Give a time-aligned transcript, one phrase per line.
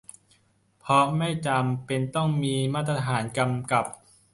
[0.79, 3.85] เพราะไม่จำเป็นต้องมีมาตรฐานกำกับ